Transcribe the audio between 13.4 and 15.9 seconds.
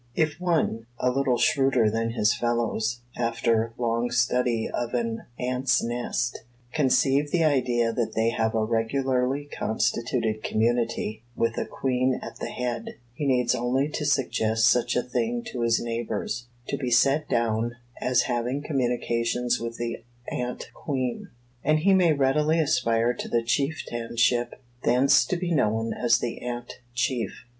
only to suggest such a thing to his